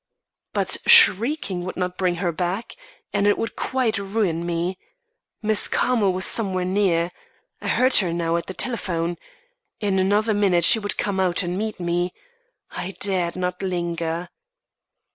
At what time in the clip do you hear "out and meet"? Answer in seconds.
11.19-11.79